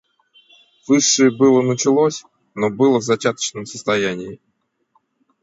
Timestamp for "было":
1.29-1.61, 2.71-2.97